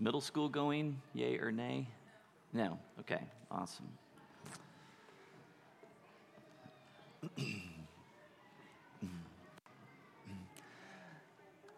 [0.00, 1.00] middle school going?
[1.14, 1.86] Yay or nay?
[2.52, 2.78] No.
[2.98, 3.20] Okay,
[3.50, 3.86] awesome.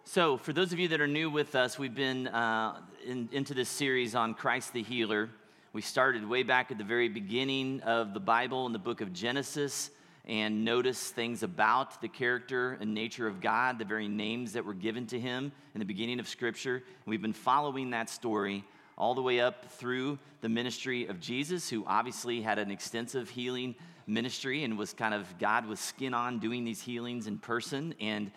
[0.04, 3.54] So, for those of you that are new with us, we've been uh, in, into
[3.54, 5.30] this series on Christ the Healer.
[5.72, 9.14] We started way back at the very beginning of the Bible in the book of
[9.14, 9.90] Genesis
[10.24, 14.74] and notice things about the character and nature of God, the very names that were
[14.74, 16.82] given to him in the beginning of Scripture.
[17.06, 18.64] We've been following that story
[18.96, 23.74] all the way up through the ministry of Jesus, who obviously had an extensive healing
[24.06, 27.94] ministry and was kind of God with skin on doing these healings in person.
[28.00, 28.30] And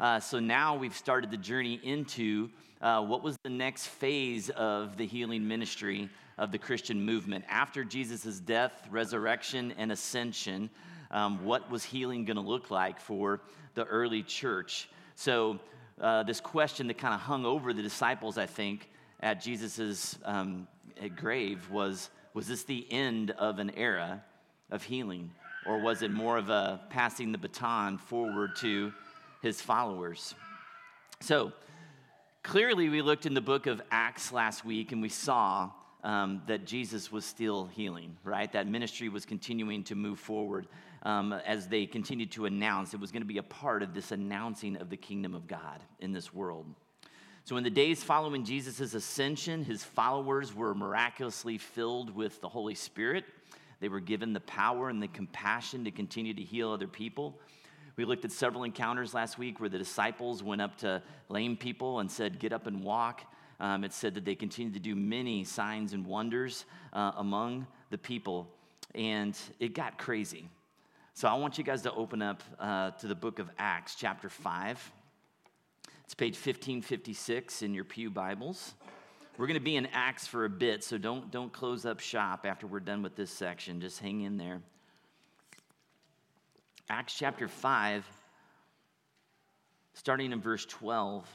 [0.00, 4.96] uh, so now we've started the journey into uh, what was the next phase of
[4.96, 6.08] the healing ministry
[6.38, 7.44] of the Christian movement.
[7.48, 10.70] After Jesus' death, resurrection, and ascension,
[11.10, 13.40] um, what was healing going to look like for
[13.74, 14.88] the early church?
[15.14, 15.58] So,
[16.00, 20.68] uh, this question that kind of hung over the disciples, I think, at Jesus' um,
[21.16, 24.22] grave was was this the end of an era
[24.70, 25.30] of healing?
[25.66, 28.92] Or was it more of a passing the baton forward to
[29.46, 30.34] his followers.
[31.20, 31.52] So,
[32.42, 35.70] clearly, we looked in the book of Acts last week and we saw
[36.02, 38.50] um, that Jesus was still healing, right?
[38.52, 40.66] That ministry was continuing to move forward
[41.02, 42.94] um, as they continued to announce.
[42.94, 45.82] It was going to be a part of this announcing of the kingdom of God
[46.00, 46.66] in this world.
[47.44, 52.74] So, in the days following Jesus' ascension, his followers were miraculously filled with the Holy
[52.74, 53.24] Spirit.
[53.78, 57.38] They were given the power and the compassion to continue to heal other people.
[57.96, 62.00] We looked at several encounters last week where the disciples went up to lame people
[62.00, 63.22] and said, Get up and walk.
[63.58, 67.96] Um, it said that they continued to do many signs and wonders uh, among the
[67.96, 68.48] people,
[68.94, 70.48] and it got crazy.
[71.16, 74.28] So I want you guys to open up uh, to the book of Acts, chapter
[74.28, 74.92] 5.
[76.04, 78.74] It's page 1556 in your Pew Bibles.
[79.38, 82.44] We're going to be in Acts for a bit, so don't, don't close up shop
[82.44, 83.80] after we're done with this section.
[83.80, 84.60] Just hang in there.
[86.90, 88.06] Acts chapter 5,
[89.94, 91.26] starting in verse 12.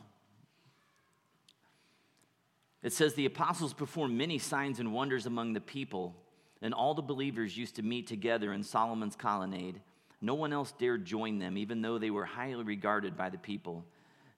[2.84, 6.16] It says, The apostles performed many signs and wonders among the people,
[6.62, 9.82] and all the believers used to meet together in Solomon's colonnade.
[10.22, 13.84] No one else dared join them, even though they were highly regarded by the people.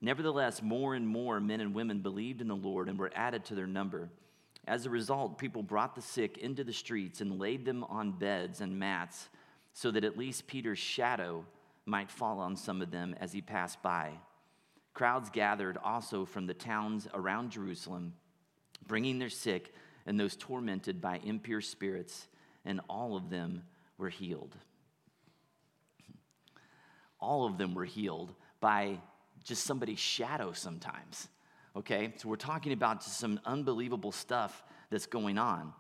[0.01, 3.56] Nevertheless, more and more men and women believed in the Lord and were added to
[3.56, 4.09] their number.
[4.66, 8.61] As a result, people brought the sick into the streets and laid them on beds
[8.61, 9.28] and mats
[9.73, 11.45] so that at least Peter's shadow
[11.85, 14.11] might fall on some of them as he passed by.
[14.94, 18.13] Crowds gathered also from the towns around Jerusalem,
[18.88, 19.73] bringing their sick
[20.06, 22.28] and those tormented by impure spirits,
[22.66, 23.64] and all of them
[23.97, 24.56] were healed.
[27.19, 29.00] All of them were healed by
[29.44, 31.30] just somebody's shadow sometimes.
[31.75, 32.14] Okay?
[32.18, 35.74] So we're talking about some unbelievable stuff that's going on.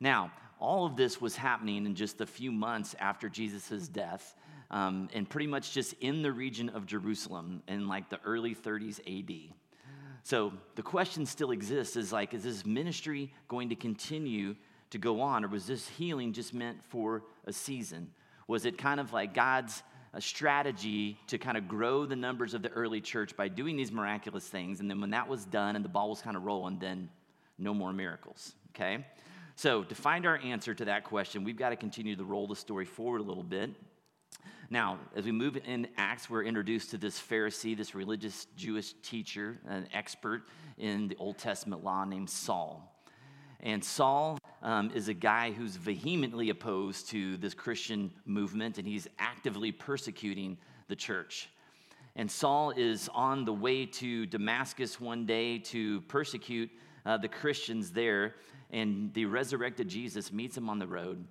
[0.00, 4.34] Now, all of this was happening in just a few months after Jesus' death,
[4.70, 9.00] um, and pretty much just in the region of Jerusalem in like the early 30s
[9.06, 9.54] AD.
[10.26, 14.56] So the question still exists is like, is this ministry going to continue
[14.90, 18.10] to go on, or was this healing just meant for a season?
[18.48, 22.62] Was it kind of like God's uh, strategy to kind of grow the numbers of
[22.62, 24.80] the early church by doing these miraculous things.
[24.80, 27.08] And then when that was done and the ball was kind of rolling, then
[27.56, 28.54] no more miracles.
[28.74, 29.06] Okay?
[29.54, 32.56] So, to find our answer to that question, we've got to continue to roll the
[32.56, 33.70] story forward a little bit.
[34.68, 39.58] Now, as we move in Acts, we're introduced to this Pharisee, this religious Jewish teacher,
[39.68, 40.42] an expert
[40.76, 42.92] in the Old Testament law named Saul.
[43.60, 49.06] And Saul um, is a guy who's vehemently opposed to this Christian movement, and he's
[49.18, 50.58] actively persecuting
[50.88, 51.48] the church.
[52.16, 56.70] And Saul is on the way to Damascus one day to persecute
[57.04, 58.34] uh, the Christians there
[58.70, 61.24] and the resurrected Jesus meets him on the road.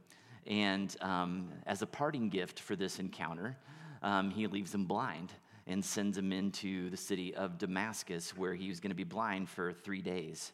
[0.48, 3.58] And um, as a parting gift for this encounter,
[4.03, 5.32] um, he leaves him blind
[5.68, 9.50] and sends him into the city of Damascus, where he was going to be blind
[9.50, 10.52] for three days.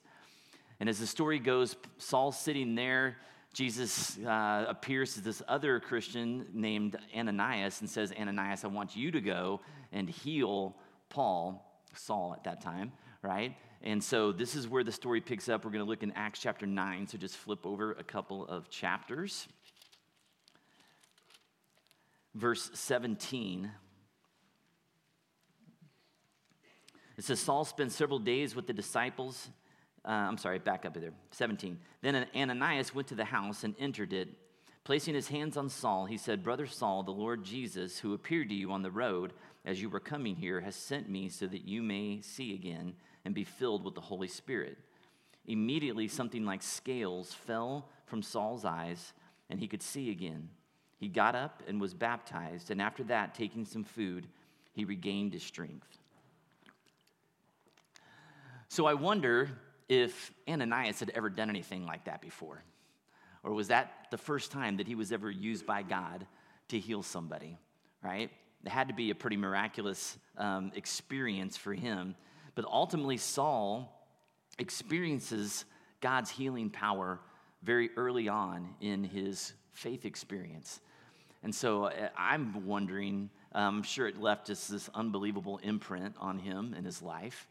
[0.80, 3.18] And as the story goes, Saul's sitting there.
[3.54, 9.12] Jesus uh, appears to this other Christian named Ananias and says, Ananias, I want you
[9.12, 9.60] to go
[9.92, 10.74] and heal
[11.10, 11.62] Paul,
[11.94, 13.54] Saul at that time, right?
[13.84, 15.66] And so this is where the story picks up.
[15.66, 17.08] We're going to look in Acts chapter 9.
[17.08, 19.48] So just flip over a couple of chapters.
[22.34, 23.72] Verse 17.
[27.18, 29.50] It says Saul spent several days with the disciples.
[30.04, 31.14] Uh, I'm sorry, back up there.
[31.32, 31.78] 17.
[32.02, 34.30] Then Ananias went to the house and entered it.
[34.84, 38.56] Placing his hands on Saul, he said, Brother Saul, the Lord Jesus, who appeared to
[38.56, 41.84] you on the road as you were coming here, has sent me so that you
[41.84, 44.80] may see again and be filled with the Holy Spirit.
[45.46, 49.14] Immediately, something like scales fell from Saul's eyes,
[49.50, 50.50] and he could see again.
[51.02, 54.28] He got up and was baptized, and after that, taking some food,
[54.72, 55.98] he regained his strength.
[58.70, 59.50] So I wonder
[59.90, 62.64] if Ananias had ever done anything like that before.
[63.44, 66.28] Or was that the first time that he was ever used by God
[66.68, 67.58] to heal somebody,
[68.04, 68.30] right?
[68.64, 72.14] It had to be a pretty miraculous um, experience for him.
[72.54, 74.08] But ultimately, Saul
[74.60, 75.66] experiences
[76.00, 77.20] God's healing power
[77.64, 80.80] very early on in his faith experience.
[81.44, 86.40] And so uh, I'm wondering, um, I'm sure it left just this unbelievable imprint on
[86.40, 87.48] him in his life.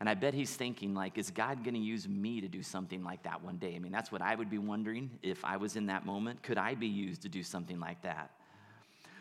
[0.00, 3.02] And I bet he's thinking, like, is God going to use me to do something
[3.02, 3.74] like that one day?
[3.74, 6.42] I mean, that's what I would be wondering if I was in that moment.
[6.42, 8.30] Could I be used to do something like that?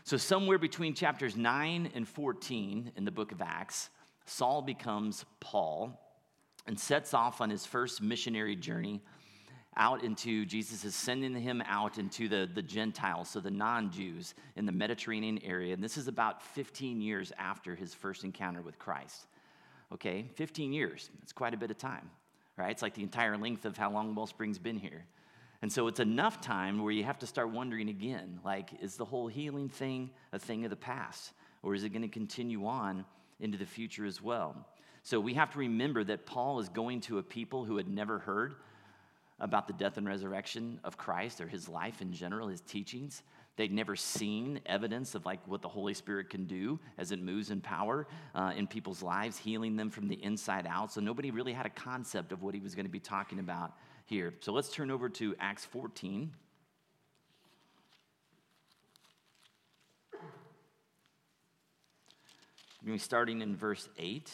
[0.04, 3.90] So, somewhere between chapters 9 and 14 in the book of Acts,
[4.26, 6.00] Saul becomes Paul
[6.68, 9.02] and sets off on his first missionary journey
[9.78, 14.34] out into Jesus is sending him out into the, the Gentiles, so the non Jews
[14.56, 15.74] in the Mediterranean area.
[15.74, 19.28] And this is about 15 years after his first encounter with Christ.
[19.94, 21.10] Okay, 15 years.
[21.24, 22.10] It's quite a bit of time,
[22.58, 22.72] right?
[22.72, 25.06] It's like the entire length of how long Wellspring's been here.
[25.62, 29.06] And so it's enough time where you have to start wondering again like, is the
[29.06, 31.32] whole healing thing a thing of the past?
[31.64, 33.06] Or is it going to continue on
[33.40, 34.68] into the future as well?
[35.04, 38.20] So we have to remember that Paul is going to a people who had never
[38.20, 38.56] heard
[39.40, 43.22] about the death and resurrection of Christ or his life in general, his teachings.
[43.56, 47.50] They'd never seen evidence of like what the Holy Spirit can do as it moves
[47.50, 50.92] in power uh, in people's lives, healing them from the inside out.
[50.92, 53.74] So nobody really had a concept of what he was going to be talking about
[54.06, 54.34] here.
[54.42, 56.32] So let's turn over to Acts 14.
[62.86, 64.32] We're starting in verse 8.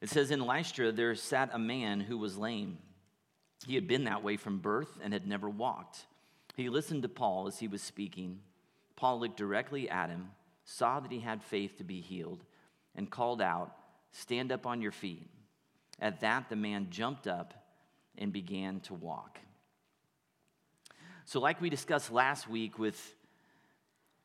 [0.00, 2.78] It says, In Lystra there sat a man who was lame.
[3.66, 6.06] He had been that way from birth and had never walked.
[6.56, 8.40] He listened to Paul as he was speaking.
[8.96, 10.30] Paul looked directly at him,
[10.64, 12.44] saw that he had faith to be healed,
[12.94, 13.76] and called out,
[14.12, 15.28] Stand up on your feet.
[16.00, 17.54] At that, the man jumped up
[18.18, 19.38] and began to walk.
[21.24, 23.14] So, like we discussed last week with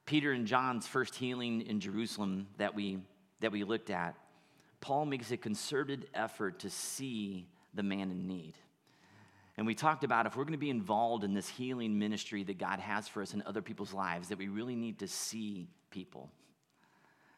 [0.05, 2.99] Peter and John's first healing in Jerusalem that we,
[3.41, 4.15] that we looked at,
[4.85, 8.53] Paul makes a concerted effort to see the man in need.
[9.57, 12.59] And we talked about if we're going to be involved in this healing ministry that
[12.59, 16.29] God has for us in other people's lives, that we really need to see people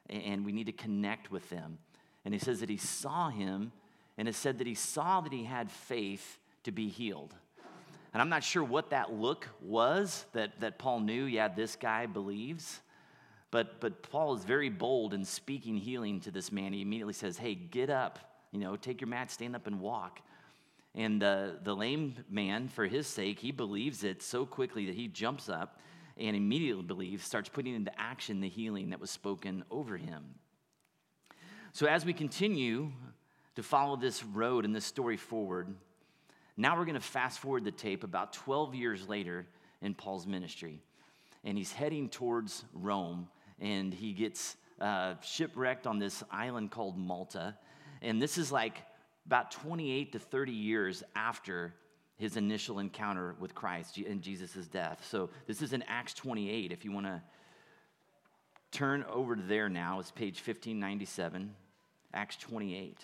[0.09, 1.77] and we need to connect with them.
[2.25, 3.71] And he says that he saw him,
[4.17, 7.33] and it said that he saw that he had faith to be healed.
[8.11, 12.07] And I'm not sure what that look was that, that Paul knew, yeah, this guy
[12.07, 12.81] believes.
[13.51, 16.73] But, but Paul is very bold in speaking healing to this man.
[16.73, 18.19] He immediately says, Hey, get up,
[18.51, 20.19] you know, take your mat, stand up, and walk.
[20.95, 25.07] And uh, the lame man, for his sake, he believes it so quickly that he
[25.07, 25.79] jumps up
[26.17, 30.23] and immediately believes, starts putting into action the healing that was spoken over him.
[31.71, 32.91] So, as we continue
[33.55, 35.73] to follow this road and this story forward,
[36.57, 39.45] now we're going to fast forward the tape about 12 years later
[39.81, 40.81] in Paul's ministry.
[41.43, 43.27] And he's heading towards Rome
[43.59, 47.55] and he gets uh, shipwrecked on this island called Malta.
[48.01, 48.81] And this is like
[49.25, 51.73] about 28 to 30 years after
[52.17, 55.05] his initial encounter with Christ and Jesus' death.
[55.09, 56.71] So this is in Acts 28.
[56.71, 57.21] If you want to
[58.71, 61.53] turn over there now, it's page 1597,
[62.13, 62.99] Acts 28.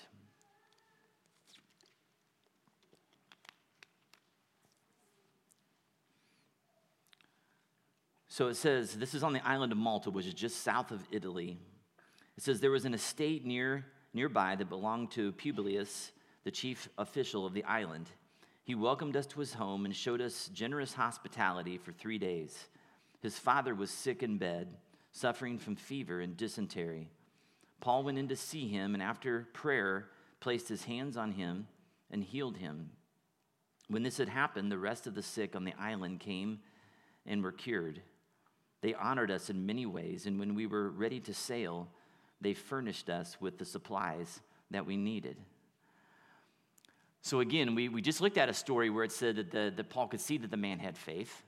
[8.33, 11.03] So it says, this is on the island of Malta, which is just south of
[11.11, 11.55] Italy.
[12.35, 16.09] It says, there was an estate near, nearby that belonged to Publius,
[16.43, 18.09] the chief official of the island.
[18.63, 22.69] He welcomed us to his home and showed us generous hospitality for three days.
[23.21, 24.77] His father was sick in bed,
[25.11, 27.11] suffering from fever and dysentery.
[27.81, 30.07] Paul went in to see him, and after prayer,
[30.39, 31.67] placed his hands on him
[32.09, 32.89] and healed him.
[33.89, 36.61] When this had happened, the rest of the sick on the island came
[37.27, 38.01] and were cured.
[38.83, 41.87] They honored us in many ways, and when we were ready to sail,
[42.41, 45.37] they furnished us with the supplies that we needed.
[47.21, 49.89] So, again, we, we just looked at a story where it said that, the, that
[49.89, 51.43] Paul could see that the man had faith,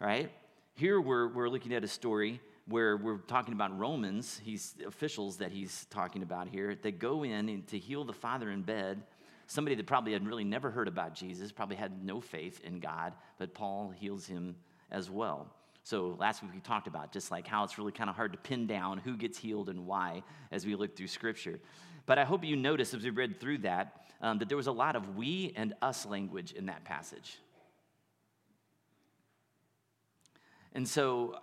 [0.00, 0.32] right?
[0.72, 5.52] Here we're, we're looking at a story where we're talking about Romans, he's officials that
[5.52, 9.02] he's talking about here, that go in to heal the father in bed,
[9.46, 13.12] somebody that probably had really never heard about Jesus, probably had no faith in God,
[13.36, 14.56] but Paul heals him
[14.90, 15.54] as well.
[15.84, 18.38] So last week we talked about just like how it's really kind of hard to
[18.38, 20.22] pin down who gets healed and why
[20.52, 21.58] as we look through Scripture.
[22.06, 24.72] But I hope you noticed as we read through that um, that there was a
[24.72, 27.38] lot of we and us language in that passage.
[30.72, 31.38] And so uh,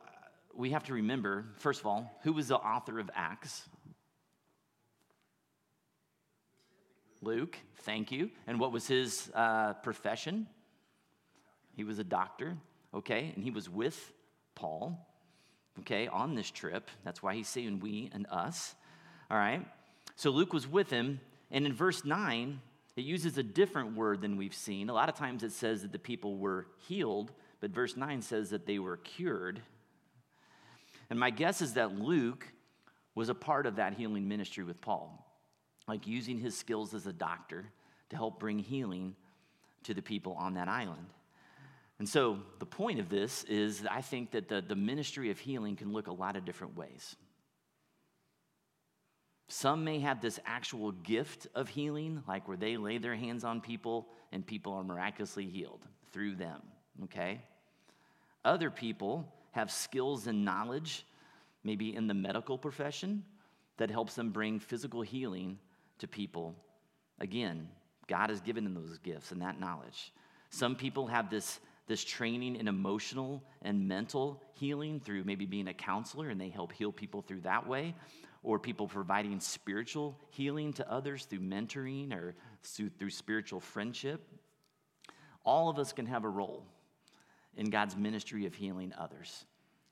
[0.56, 3.68] we have to remember, first of all, who was the author of Acts?
[7.22, 8.32] Luke, thank you.
[8.48, 10.48] And what was his uh, profession?
[11.76, 12.58] He was a doctor,
[12.94, 13.34] okay?
[13.36, 14.14] And he was with
[14.60, 15.08] Paul,
[15.80, 16.90] okay, on this trip.
[17.06, 18.76] That's why he's saying we and us,
[19.32, 19.66] all right?
[20.18, 21.22] So Luke was with him.
[21.50, 22.60] And in verse 9,
[22.98, 24.90] it uses a different word than we've seen.
[24.90, 28.50] A lot of times it says that the people were healed, but verse 9 says
[28.50, 29.62] that they were cured.
[31.10, 32.46] And my guess is that Luke
[33.16, 35.26] was a part of that healing ministry with Paul,
[35.88, 37.72] like using his skills as a doctor
[38.10, 39.16] to help bring healing
[39.84, 41.08] to the people on that island.
[42.00, 45.76] And so the point of this is I think that the, the ministry of healing
[45.76, 47.16] can look a lot of different ways.
[49.50, 53.62] Some may have this actual gift of healing, like where they lay their hands on
[53.62, 56.62] people and people are miraculously healed through them,
[57.06, 57.42] okay?
[58.46, 61.06] Other people have skills and knowledge,
[61.64, 63.24] maybe in the medical profession,
[63.78, 65.58] that helps them bring physical healing
[65.98, 66.56] to people.
[67.20, 67.68] Again,
[68.08, 70.14] God has given them those gifts and that knowledge.
[70.52, 71.60] Some people have this,
[71.90, 76.72] this training in emotional and mental healing through maybe being a counselor and they help
[76.72, 77.96] heal people through that way,
[78.44, 84.22] or people providing spiritual healing to others through mentoring or through, spiritual friendship.
[85.44, 86.64] All of us can have a role
[87.58, 89.46] in God's ministry of healing others.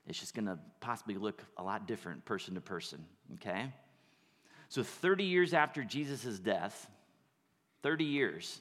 [0.06, 3.72] It's just going to possibly look a lot different person to person, okay?
[4.68, 6.88] So 30 years after Jesus' death,
[7.82, 8.60] 30 years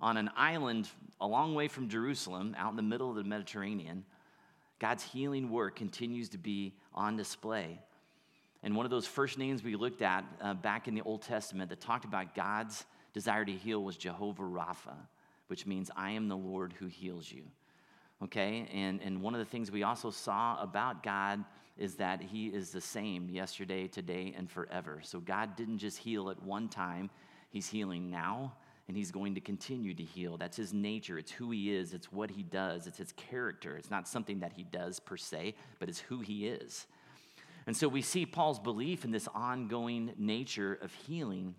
[0.00, 0.88] on an island
[1.20, 4.04] a long way from Jerusalem, out in the middle of the Mediterranean,
[4.78, 7.80] God's healing work continues to be on display.
[8.62, 11.70] And one of those first names we looked at uh, back in the Old Testament
[11.70, 12.84] that talked about God's
[13.14, 14.96] desire to heal was Jehovah Rapha,
[15.46, 17.44] which means I am the Lord who heals you
[18.22, 18.68] okay?
[18.72, 21.44] And, and one of the things we also saw about God
[21.78, 25.00] is that He is the same yesterday, today, and forever.
[25.02, 27.10] So God didn't just heal at one time,
[27.50, 28.54] He's healing now,
[28.88, 30.36] and He's going to continue to heal.
[30.36, 33.76] That's His nature, it's who He is, it's what He does, it's His character.
[33.76, 36.86] It's not something that He does per se, but it's who He is.
[37.66, 41.54] And so we see Paul's belief in this ongoing nature of healing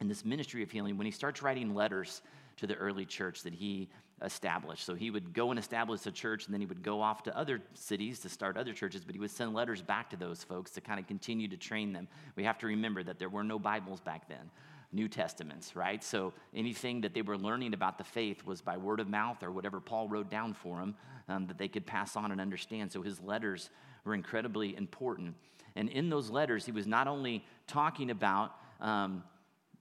[0.00, 2.22] and this ministry of healing when he starts writing letters
[2.58, 3.88] to the early church that he
[4.22, 4.84] established.
[4.84, 7.36] So he would go and establish a church, and then he would go off to
[7.36, 10.70] other cities to start other churches, but he would send letters back to those folks
[10.72, 12.08] to kind of continue to train them.
[12.36, 14.50] We have to remember that there were no Bibles back then.
[14.92, 16.02] New Testaments, right?
[16.02, 19.50] So anything that they were learning about the faith was by word of mouth or
[19.50, 20.94] whatever Paul wrote down for them
[21.28, 22.90] um, that they could pass on and understand.
[22.90, 23.70] So his letters
[24.04, 25.34] were incredibly important.
[25.76, 29.22] And in those letters, he was not only talking about um,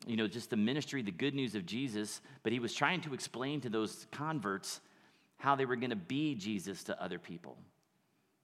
[0.05, 3.13] you know, just the ministry, the good news of Jesus, but he was trying to
[3.13, 4.81] explain to those converts
[5.37, 7.57] how they were going to be Jesus to other people.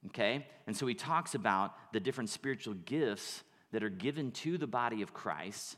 [0.06, 0.46] Okay?
[0.66, 5.02] And so he talks about the different spiritual gifts that are given to the body
[5.02, 5.76] of Christ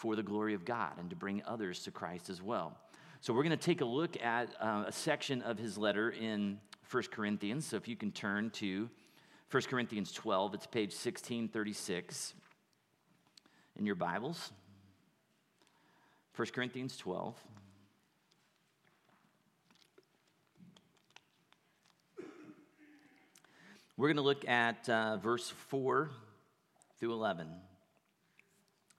[0.00, 2.74] for the glory of God and to bring others to Christ as well.
[3.20, 6.58] So we're going to take a look at uh, a section of his letter in
[6.90, 7.66] 1 Corinthians.
[7.66, 8.88] So if you can turn to
[9.50, 12.32] 1 Corinthians 12, it's page 1636
[13.78, 14.52] in your Bibles.
[16.34, 17.36] 1 Corinthians 12.
[23.98, 26.08] We're going to look at uh, verse 4
[26.98, 27.48] through 11.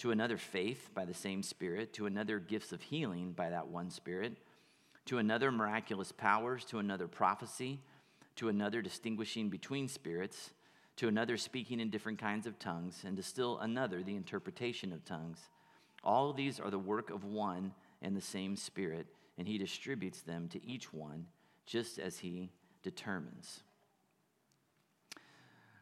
[0.00, 3.90] to another, faith by the same Spirit, to another, gifts of healing by that one
[3.90, 4.34] Spirit,
[5.04, 7.80] to another, miraculous powers, to another, prophecy,
[8.36, 10.52] to another, distinguishing between spirits,
[10.96, 15.04] to another, speaking in different kinds of tongues, and to still another, the interpretation of
[15.04, 15.50] tongues.
[16.02, 20.22] All of these are the work of one and the same Spirit, and He distributes
[20.22, 21.26] them to each one
[21.66, 22.52] just as He
[22.82, 23.64] determines.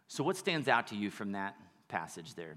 [0.08, 1.54] So, what stands out to you from that
[1.86, 2.56] passage there?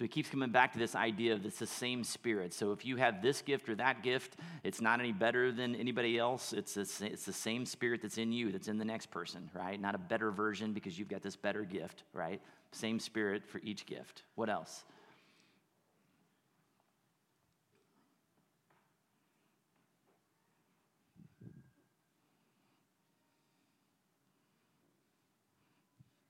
[0.00, 2.54] So he keeps coming back to this idea of it's the same spirit.
[2.54, 6.16] So if you have this gift or that gift, it's not any better than anybody
[6.16, 6.54] else.
[6.54, 9.78] It's, a, it's the same spirit that's in you that's in the next person, right?
[9.78, 12.40] Not a better version because you've got this better gift, right?
[12.72, 14.22] Same spirit for each gift.
[14.36, 14.84] What else?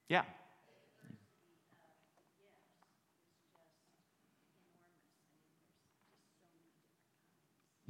[0.09, 0.25] Yeah.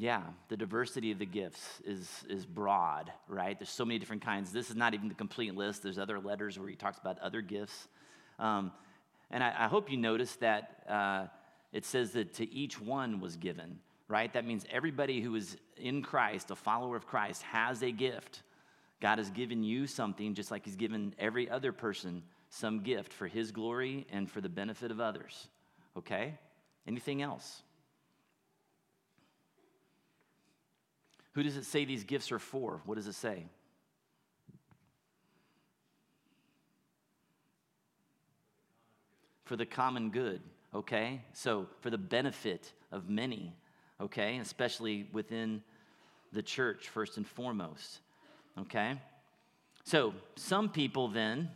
[0.00, 3.58] Yeah, the diversity of the gifts is, is broad, right?
[3.58, 4.50] There's so many different kinds.
[4.50, 5.82] This is not even the complete list.
[5.82, 7.86] There's other letters where he talks about other gifts.
[8.38, 8.72] Um,
[9.30, 11.26] and I, I, hope you notice that uh,
[11.70, 13.78] it says that to each one was given,
[14.08, 14.32] right?
[14.32, 18.40] That means everybody who is in Christ, a follower of Christ, has a gift.
[19.02, 23.28] God has given you something just like he's given every other person some gift for
[23.28, 25.48] his glory and for the benefit of others.
[25.94, 26.38] Okay?
[26.86, 27.64] Anything else?
[31.32, 32.80] Who does it say these gifts are for?
[32.84, 33.44] What does it say?
[39.44, 40.40] For the common good,
[40.74, 41.22] okay?
[41.32, 43.52] So, for the benefit of many,
[44.00, 44.38] okay?
[44.38, 45.62] Especially within
[46.32, 48.00] the church, first and foremost,
[48.58, 49.00] okay?
[49.84, 51.50] So, some people then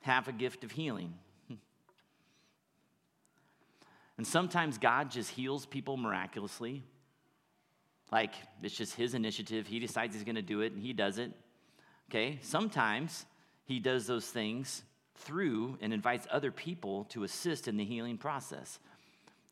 [0.00, 1.14] have a gift of healing.
[4.18, 6.82] And sometimes God just heals people miraculously.
[8.10, 9.66] Like it's just his initiative.
[9.66, 11.32] He decides he's going to do it and he does it.
[12.10, 12.38] Okay?
[12.42, 13.26] Sometimes
[13.64, 14.82] he does those things
[15.16, 18.78] through and invites other people to assist in the healing process.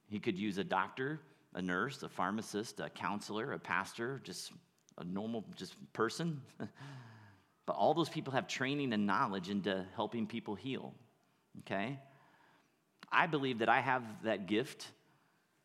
[0.09, 1.21] He could use a doctor,
[1.55, 4.53] a nurse, a pharmacist, a counselor, a pastor, just
[4.99, 6.41] a normal just person.
[7.67, 10.95] but all those people have training and knowledge into helping people heal.
[11.61, 11.99] Okay?
[13.11, 14.87] I believe that I have that gift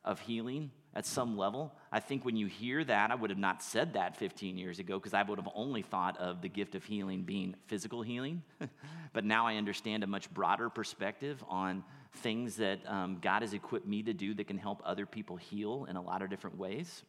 [0.04, 1.74] of healing at some level.
[1.92, 5.00] I think when you hear that, I would have not said that 15 years ago
[5.00, 8.44] because I would have only thought of the gift of healing being physical healing.
[9.14, 11.84] but now I understand a much broader perspective on
[12.18, 15.86] things that um, God has equipped me to do that can help other people heal
[15.90, 17.04] in a lot of different ways.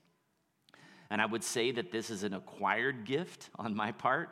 [1.11, 4.31] And I would say that this is an acquired gift on my part.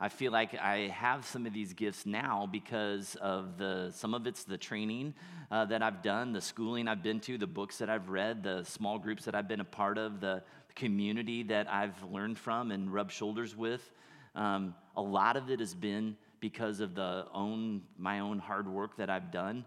[0.00, 4.26] I feel like I have some of these gifts now because of the some of
[4.26, 5.14] it's the training
[5.50, 8.64] uh, that I've done, the schooling I've been to, the books that I've read, the
[8.64, 10.42] small groups that I've been a part of, the
[10.74, 13.92] community that I've learned from and rubbed shoulders with.
[14.34, 18.96] Um, a lot of it has been because of the own my own hard work
[18.96, 19.64] that I've done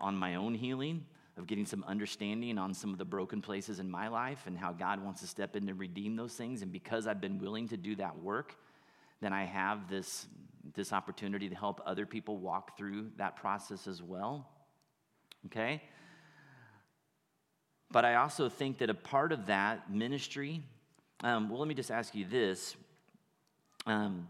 [0.00, 1.04] on my own healing
[1.36, 4.72] of getting some understanding on some of the broken places in my life and how
[4.72, 6.62] God wants to step in and redeem those things.
[6.62, 8.56] And because I've been willing to do that work,
[9.20, 10.26] then I have this,
[10.74, 14.48] this opportunity to help other people walk through that process as well.
[15.46, 15.82] Okay?
[17.90, 20.62] But I also think that a part of that ministry,
[21.22, 22.76] um, well, let me just ask you this.
[23.86, 24.28] Um,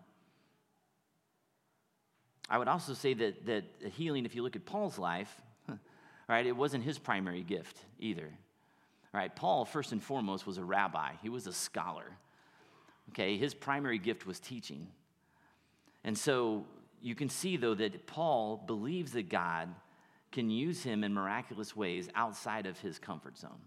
[2.48, 5.42] I would also say that, that healing, if you look at Paul's life,
[6.28, 8.30] right, it wasn't his primary gift either.
[9.12, 12.06] Right, Paul, first and foremost, was a rabbi, he was a scholar.
[13.10, 14.86] Okay, his primary gift was teaching.
[16.04, 16.64] And so
[17.00, 19.68] you can see, though, that Paul believes that God
[20.30, 23.60] can use him in miraculous ways outside of his comfort zone.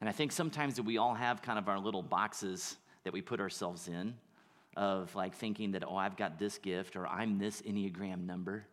[0.00, 3.22] And I think sometimes that we all have kind of our little boxes that we
[3.22, 4.14] put ourselves in
[4.76, 8.66] of like thinking that, oh, I've got this gift or I'm this Enneagram number.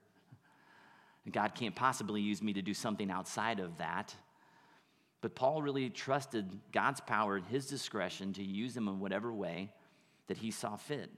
[1.32, 4.13] God can't possibly use me to do something outside of that.
[5.23, 9.71] But Paul really trusted God's power and his discretion to use him in whatever way
[10.27, 11.09] that he saw fit.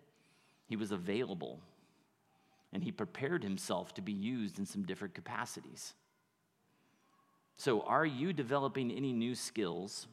[0.68, 1.60] He was available
[2.72, 5.96] and he prepared himself to be used in some different capacities.
[7.58, 10.06] So, are you developing any new skills?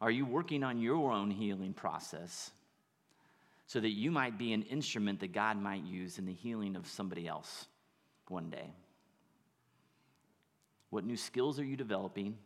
[0.00, 2.52] Are you working on your own healing process
[3.66, 6.86] so that you might be an instrument that God might use in the healing of
[6.86, 7.66] somebody else
[8.28, 8.70] one day?
[10.92, 12.36] What new skills are you developing?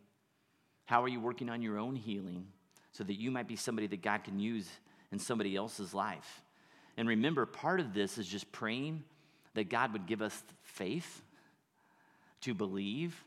[0.85, 2.47] How are you working on your own healing
[2.93, 4.69] so that you might be somebody that God can use
[5.11, 6.41] in somebody else's life?
[6.95, 9.03] And remember, part of this is just praying
[9.53, 11.21] that God would give us faith
[12.39, 13.21] to believe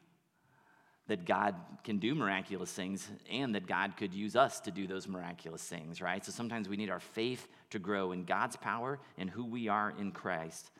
[1.07, 1.55] that God
[1.85, 6.01] can do miraculous things and that God could use us to do those miraculous things,
[6.01, 6.25] right?
[6.25, 9.93] So sometimes we need our faith to grow in God's power and who we are
[9.99, 10.71] in Christ.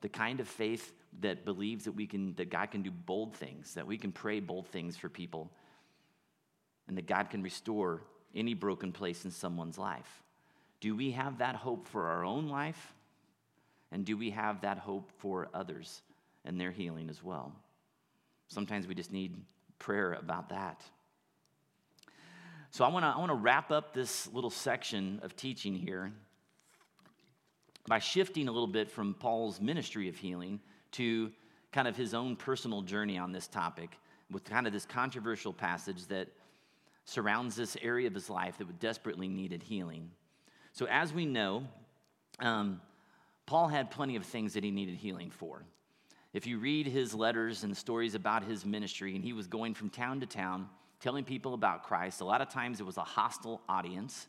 [0.00, 3.74] The kind of faith that believes that we can that God can do bold things,
[3.74, 5.50] that we can pray bold things for people,
[6.88, 8.02] and that God can restore
[8.34, 10.22] any broken place in someone's life.
[10.80, 12.92] Do we have that hope for our own life?
[13.92, 16.02] And do we have that hope for others
[16.46, 17.52] and their healing as well.
[18.48, 19.36] Sometimes we just need
[19.78, 20.80] prayer about that.
[22.70, 26.12] So I want to I want to wrap up this little section of teaching here
[27.88, 30.60] by shifting a little bit from Paul's ministry of healing
[30.96, 31.32] to
[31.72, 33.98] kind of his own personal journey on this topic
[34.30, 36.28] with kind of this controversial passage that
[37.04, 40.10] surrounds this area of his life that would desperately needed healing.
[40.72, 41.64] So as we know,
[42.40, 42.80] um,
[43.46, 45.62] Paul had plenty of things that he needed healing for.
[46.32, 49.88] If you read his letters and stories about his ministry, and he was going from
[49.88, 50.68] town to town
[51.00, 54.26] telling people about Christ, a lot of times it was a hostile audience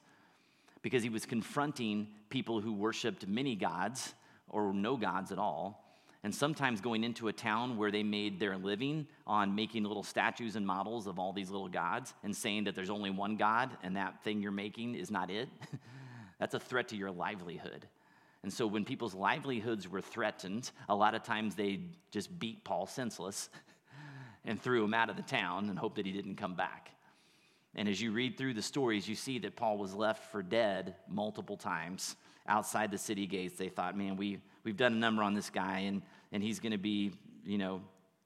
[0.83, 4.13] because he was confronting people who worshiped many gods
[4.47, 5.83] or no gods at all.
[6.23, 10.55] And sometimes going into a town where they made their living on making little statues
[10.55, 13.95] and models of all these little gods and saying that there's only one God and
[13.95, 15.47] that thing you're making is not it.
[16.39, 17.87] That's a threat to your livelihood.
[18.43, 22.87] And so when people's livelihoods were threatened, a lot of times they just beat Paul
[22.87, 23.49] senseless
[24.45, 26.91] and threw him out of the town and hoped that he didn't come back.
[27.75, 30.95] And as you read through the stories, you see that Paul was left for dead
[31.07, 32.15] multiple times
[32.47, 33.57] outside the city gates.
[33.57, 36.71] They thought, man, we, we've done a number on this guy, and, and he's going
[36.71, 37.11] to be,
[37.45, 37.81] you know,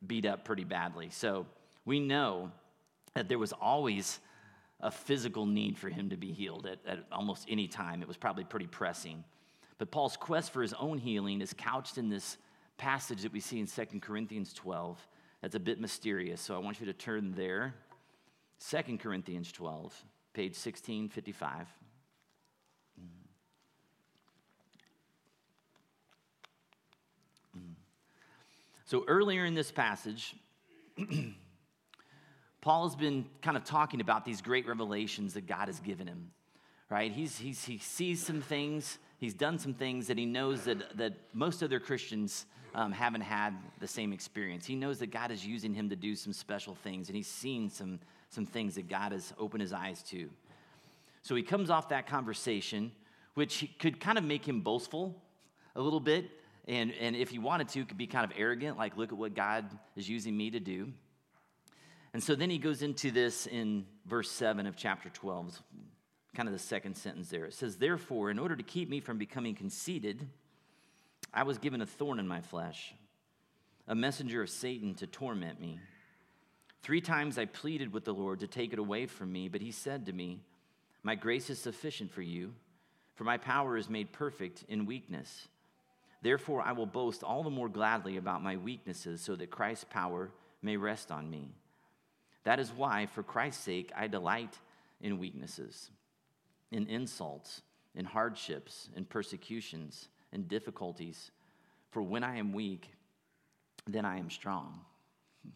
[0.05, 1.09] beat up pretty badly.
[1.11, 1.45] So
[1.85, 2.51] we know
[3.13, 4.19] that there was always
[4.79, 8.01] a physical need for him to be healed at, at almost any time.
[8.01, 9.23] It was probably pretty pressing.
[9.77, 12.37] But Paul's quest for his own healing is couched in this
[12.77, 14.97] passage that we see in 2 Corinthians 12.
[15.41, 17.73] That's a bit mysterious, so I want you to turn there.
[18.69, 19.91] 2 Corinthians 12,
[20.33, 21.67] page 1655.
[28.91, 30.35] So earlier in this passage,
[32.59, 36.31] Paul has been kind of talking about these great revelations that God has given him,
[36.89, 37.09] right?
[37.09, 41.13] He's, he's, he sees some things he's done some things that he knows that, that
[41.33, 44.65] most other Christians um, haven't had the same experience.
[44.65, 47.69] He knows that God is using him to do some special things, and he's seen
[47.69, 47.97] some,
[48.29, 50.29] some things that God has opened his eyes to.
[51.21, 52.91] So he comes off that conversation,
[53.35, 55.15] which could kind of make him boastful
[55.77, 56.29] a little bit.
[56.67, 59.35] And, and if he wanted to, could be kind of arrogant, like, look at what
[59.35, 60.93] God is using me to do.
[62.13, 65.61] And so then he goes into this in verse 7 of chapter 12
[66.35, 67.45] kind of the second sentence there.
[67.45, 70.27] It says, Therefore, in order to keep me from becoming conceited,
[71.33, 72.93] I was given a thorn in my flesh,
[73.87, 75.79] a messenger of Satan to torment me.
[76.81, 79.71] Three times I pleaded with the Lord to take it away from me, but he
[79.71, 80.39] said to me,
[81.03, 82.53] My grace is sufficient for you,
[83.15, 85.47] for my power is made perfect in weakness.
[86.21, 90.29] Therefore, I will boast all the more gladly about my weaknesses, so that Christ's power
[90.61, 91.49] may rest on me.
[92.43, 94.57] That is why, for Christ's sake, I delight
[94.99, 95.89] in weaknesses
[96.71, 97.61] in insults,
[97.95, 101.31] in hardships, in persecutions, in difficulties.
[101.91, 102.89] For when I am weak,
[103.87, 104.79] then I am strong.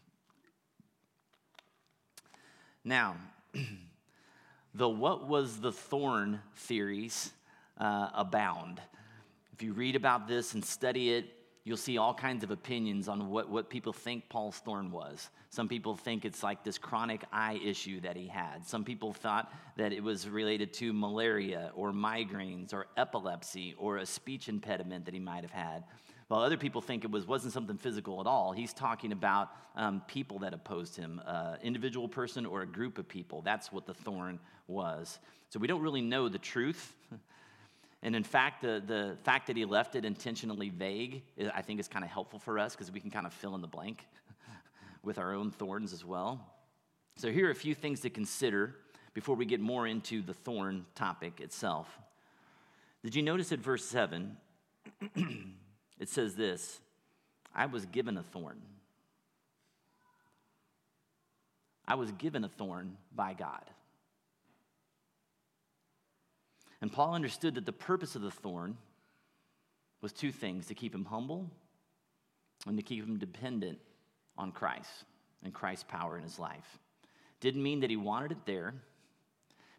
[2.88, 3.16] Now,
[4.76, 7.34] the what was the thorn theories
[7.80, 8.80] uh, abound.
[9.56, 11.28] If you read about this and study it,
[11.64, 15.30] you'll see all kinds of opinions on what, what people think Paul's thorn was.
[15.50, 18.68] Some people think it's like this chronic eye issue that he had.
[18.68, 24.06] Some people thought that it was related to malaria or migraines or epilepsy or a
[24.06, 25.86] speech impediment that he might have had.
[26.28, 30.02] While other people think it was, wasn't something physical at all, he's talking about um,
[30.06, 33.42] people that opposed him, uh, individual person or a group of people.
[33.42, 34.38] That's what the thorn
[34.68, 35.18] was.
[35.48, 36.94] So we don't really know the truth.
[38.06, 41.24] And in fact, the, the fact that he left it intentionally vague,
[41.56, 43.62] I think, is kind of helpful for us because we can kind of fill in
[43.62, 44.06] the blank
[45.04, 46.40] with our own thorns as well.
[47.16, 48.76] So, here are a few things to consider
[49.16, 51.88] before we get more into the thorn topic itself.
[53.04, 54.38] Did you notice at verse 7?
[56.00, 56.80] it says this
[57.56, 58.62] I was given a thorn.
[61.88, 63.64] I was given a thorn by God.
[66.86, 68.78] And Paul understood that the purpose of the thorn
[70.02, 71.50] was two things to keep him humble
[72.68, 73.80] and to keep him dependent
[74.38, 74.92] on Christ
[75.44, 76.78] and Christ's power in his life.
[77.40, 78.76] Didn't mean that he wanted it there,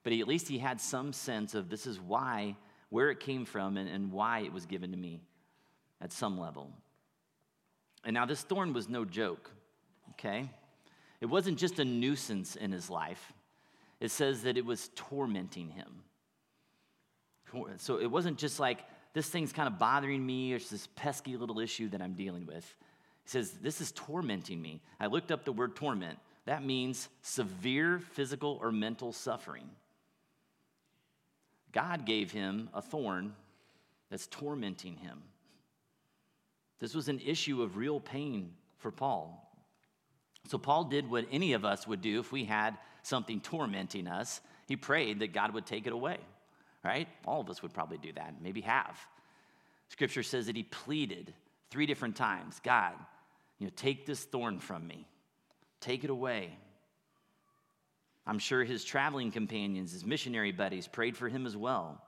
[0.03, 2.57] but he, at least he had some sense of this is why,
[2.91, 5.21] where it came from, and, and why it was given to me
[6.01, 6.73] at some level.
[8.05, 9.53] And now, this thorn was no joke,
[10.15, 10.51] okay?
[11.21, 13.33] It wasn't just a nuisance in his life,
[14.01, 16.03] it says that it was tormenting him.
[17.79, 18.81] So it wasn't just like,
[19.13, 22.47] this thing's kind of bothering me, or it's this pesky little issue that I'm dealing
[22.47, 22.65] with.
[23.25, 24.83] He says, This is tormenting me.
[25.01, 26.19] I looked up the word torment.
[26.45, 29.69] That means severe physical or mental suffering.
[31.73, 33.35] God gave him a thorn
[34.11, 35.23] that's tormenting him.
[36.79, 39.43] This was an issue of real pain for Paul.
[40.49, 44.41] So, Paul did what any of us would do if we had something tormenting us.
[44.69, 46.19] He prayed that God would take it away,
[46.87, 47.09] right?
[47.27, 48.99] All of us would probably do that, maybe have.
[49.89, 51.35] Scripture says that he pleaded
[51.71, 52.95] three different times God,
[53.59, 55.07] you know, take this thorn from me,
[55.81, 56.57] take it away.
[58.27, 62.01] I'm sure his traveling companions, his missionary buddies, prayed for him as well.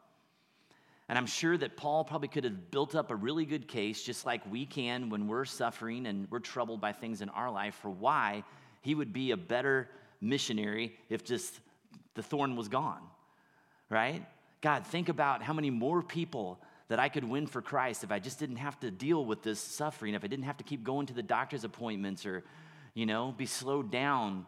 [1.08, 4.26] And I'm sure that Paul probably could have built up a really good case, just
[4.26, 7.88] like we can when we're suffering and we're troubled by things in our life, for
[7.88, 8.44] why
[8.82, 9.88] he would be a better
[10.20, 11.60] missionary if just
[12.14, 13.02] the thorn was gone,
[13.88, 14.26] right?
[14.60, 18.18] God, think about how many more people that I could win for Christ if I
[18.18, 21.06] just didn't have to deal with this suffering, if I didn't have to keep going
[21.06, 22.44] to the doctor's appointments or,
[22.94, 24.46] you know, be slowed down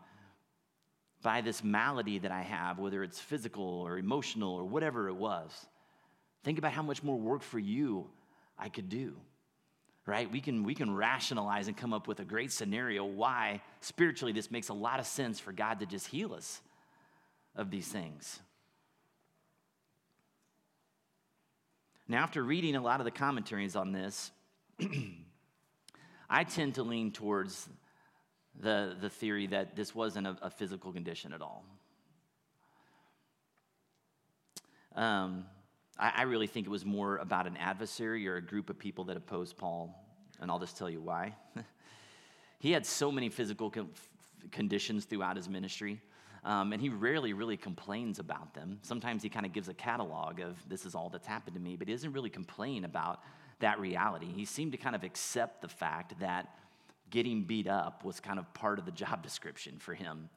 [1.22, 5.50] by this malady that I have, whether it's physical or emotional or whatever it was.
[6.42, 8.08] Think about how much more work for you
[8.58, 9.16] I could do.
[10.06, 10.30] Right?
[10.32, 14.50] We can, we can rationalize and come up with a great scenario why spiritually this
[14.50, 16.60] makes a lot of sense for God to just heal us
[17.54, 18.40] of these things.
[22.10, 24.32] Now, after reading a lot of the commentaries on this,
[26.28, 27.68] I tend to lean towards
[28.60, 31.64] the, the theory that this wasn't a, a physical condition at all.
[34.96, 35.44] Um,
[35.96, 39.04] I, I really think it was more about an adversary or a group of people
[39.04, 39.94] that opposed Paul,
[40.40, 41.36] and I'll just tell you why.
[42.58, 43.90] he had so many physical con-
[44.50, 46.00] conditions throughout his ministry.
[46.44, 48.78] Um, and he rarely really complains about them.
[48.82, 51.76] Sometimes he kind of gives a catalog of this is all that's happened to me,
[51.76, 53.20] but he doesn't really complain about
[53.58, 54.26] that reality.
[54.34, 56.54] He seemed to kind of accept the fact that
[57.10, 60.30] getting beat up was kind of part of the job description for him.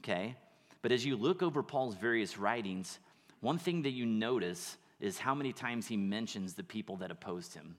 [0.00, 0.36] Okay?
[0.82, 2.98] But as you look over Paul's various writings,
[3.40, 7.54] one thing that you notice is how many times he mentions the people that opposed
[7.54, 7.76] him.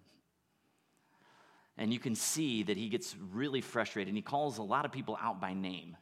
[1.78, 4.92] And you can see that he gets really frustrated and he calls a lot of
[4.92, 5.98] people out by name.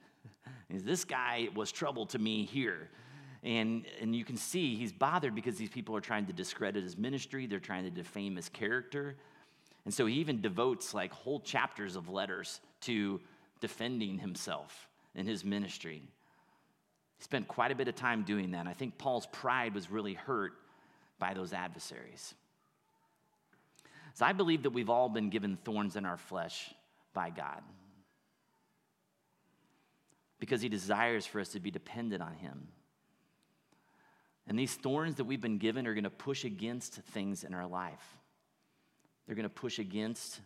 [0.70, 2.90] This guy was trouble to me here.
[3.44, 6.98] And, and you can see he's bothered because these people are trying to discredit his
[6.98, 9.18] ministry, they're trying to defame his character.
[9.86, 13.20] And so he even devotes like whole chapters of letters to
[13.60, 16.02] defending himself in his ministry.
[17.18, 18.66] He spent quite a bit of time doing that.
[18.66, 20.54] I think Paul's pride was really hurt
[21.20, 22.34] by those adversaries.
[24.14, 26.74] So I believe that we've all been given thorns in our flesh
[27.14, 27.62] by God
[30.44, 32.68] because He desires for us to be dependent on Him.
[34.46, 37.66] And these thorns that we've been given are going to push against things in our
[37.66, 38.18] life.
[39.26, 40.42] They're going to push against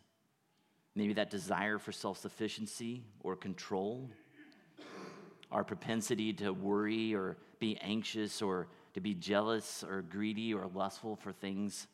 [0.94, 4.08] maybe that desire for self sufficiency or control,
[5.52, 11.16] our propensity to worry or be anxious or to be jealous or greedy or lustful
[11.16, 11.88] for things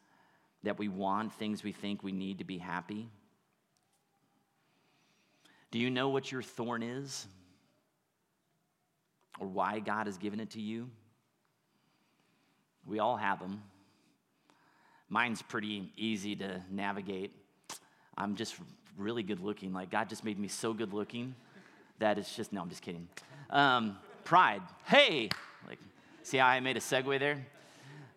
[0.64, 3.08] that we want, things we think we need to be happy?
[5.72, 7.28] Do you know what your thorn is?
[9.40, 10.90] Or why God has given it to you?
[12.86, 13.64] We all have them.
[15.10, 17.32] Mine's pretty easy to navigate.
[18.18, 18.56] I'm just
[18.98, 19.74] really good looking.
[19.74, 21.36] Like, God just made me so good looking
[22.00, 23.08] that it's just, no, I'm just kidding.
[23.50, 24.62] Um, pride.
[24.86, 25.30] Hey,
[25.68, 25.80] like,
[26.24, 27.46] See how I made a segue there?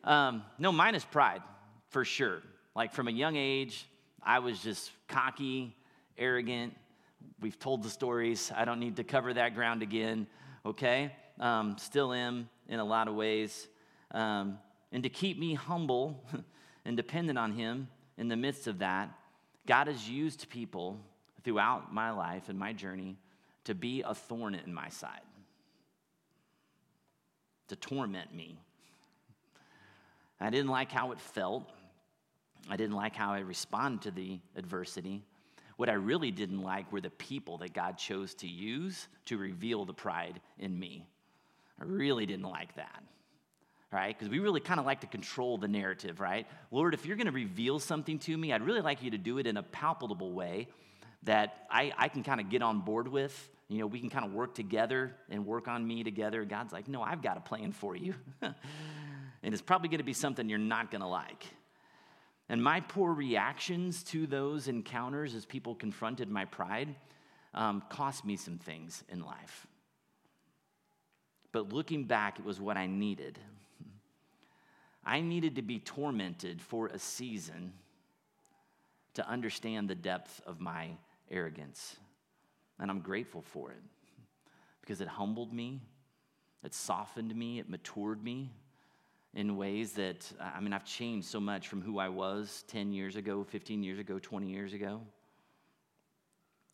[0.05, 1.43] Um, no, mine is pride,
[1.89, 2.41] for sure.
[2.77, 3.85] Like from a young age,
[4.23, 5.75] I was just cocky,
[6.17, 6.77] arrogant.
[7.41, 8.53] We've told the stories.
[8.55, 10.29] I don't need to cover that ground again,
[10.67, 11.13] okay?
[11.41, 13.69] Um, still am in a lot of ways.
[14.11, 14.59] Um,
[14.93, 16.23] and to keep me humble
[16.85, 19.11] and dependent on Him in the midst of that,
[19.67, 20.99] God has used people
[21.45, 23.17] throughout my life and my journey
[23.65, 25.21] to be a thorn in my side
[27.69, 28.59] to torment me.
[30.41, 31.69] I didn't like how it felt.
[32.69, 35.23] I didn't like how I responded to the adversity.
[35.77, 39.85] What I really didn't like were the people that God chose to use to reveal
[39.85, 41.07] the pride in me.
[41.81, 43.03] I really didn't like that,
[43.93, 44.17] right?
[44.17, 46.47] Because we really kind of like to control the narrative, right?
[46.71, 49.39] Lord, if you're going to reveal something to me, I'd really like you to do
[49.39, 50.69] it in a palpable way
[51.25, 54.25] that I, I can kind of get on board with you know, we can kind
[54.25, 56.45] of work together and work on me together.
[56.45, 58.15] God's like, no, I've got a plan for you.
[58.43, 58.55] and
[59.43, 61.45] it's probably going to be something you're not going to like.
[62.49, 66.95] And my poor reactions to those encounters as people confronted my pride
[67.55, 69.67] um, cost me some things in life.
[71.53, 73.39] But looking back, it was what I needed.
[75.05, 77.73] I needed to be tormented for a season
[79.15, 80.91] to understand the depth of my
[81.31, 81.97] arrogance.
[82.79, 83.83] And I'm grateful for it
[84.81, 85.81] because it humbled me,
[86.63, 88.51] it softened me, it matured me,
[89.35, 92.93] in ways that, uh, I mean, I've changed so much from who I was 10
[92.93, 95.01] years ago, 15 years ago, 20 years ago.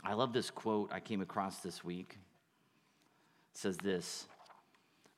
[0.05, 2.19] I love this quote I came across this week.
[3.53, 4.27] It says this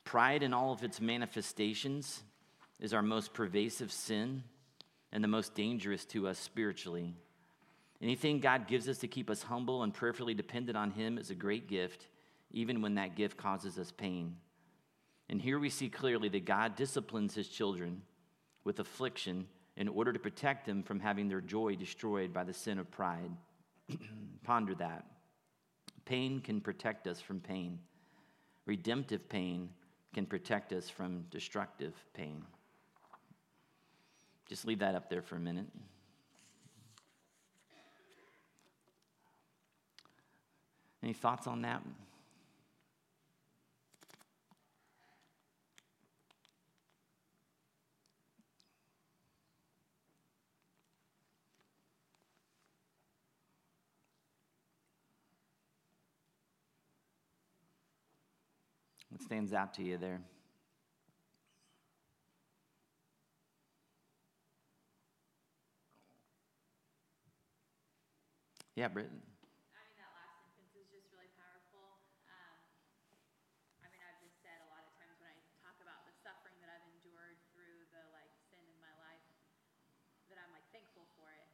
[0.04, 2.22] Pride in all of its manifestations
[2.80, 4.42] is our most pervasive sin
[5.12, 7.14] and the most dangerous to us spiritually.
[8.02, 11.34] Anything God gives us to keep us humble and prayerfully dependent on Him is a
[11.34, 12.08] great gift,
[12.50, 14.36] even when that gift causes us pain.
[15.34, 18.02] And here we see clearly that God disciplines His children
[18.62, 22.78] with affliction in order to protect them from having their joy destroyed by the sin
[22.78, 23.32] of pride.
[24.44, 25.04] Ponder that.
[26.04, 27.80] Pain can protect us from pain.
[28.64, 29.70] Redemptive pain
[30.12, 32.44] can protect us from destructive pain.
[34.48, 35.66] Just leave that up there for a minute.
[41.02, 41.82] Any thoughts on that?
[59.14, 60.20] What stands out to you there?
[68.76, 69.18] Yeah, Britton.
[69.74, 71.98] I mean, that last sentence is just really powerful.
[72.30, 72.58] Um,
[73.82, 76.54] I mean, I've just said a lot of times when I talk about the suffering
[76.62, 79.26] that I've endured through the like sin in my life,
[80.30, 81.46] that I'm like thankful for it.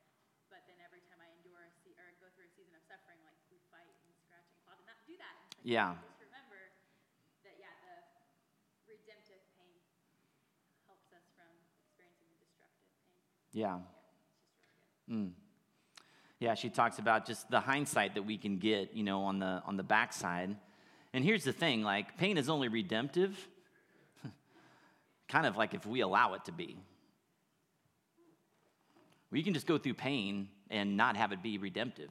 [0.52, 3.20] But then every time I endure a se- or go through a season of suffering,
[3.24, 5.32] like we fight and scratch and claw to not do that.
[5.56, 5.96] Like, Yeah.
[6.04, 6.60] Just remember
[7.48, 7.96] that yeah, the
[8.84, 9.80] redemptive pain
[10.84, 11.48] helps us from
[11.80, 13.39] experiencing the destructive pain.
[13.52, 13.78] Yeah.
[15.10, 15.32] Mm.
[16.38, 19.62] Yeah, she talks about just the hindsight that we can get, you know, on the
[19.66, 20.56] on the backside.
[21.12, 23.36] And here's the thing, like pain is only redemptive
[25.28, 26.78] kind of like if we allow it to be.
[29.30, 32.10] We can just go through pain and not have it be redemptive